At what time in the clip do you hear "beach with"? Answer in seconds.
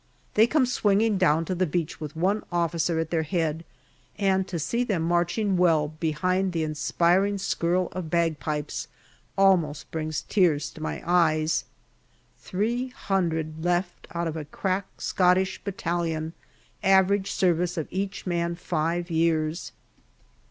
1.67-2.15